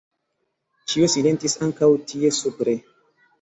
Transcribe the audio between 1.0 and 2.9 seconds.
silentis ankaŭ tie supre.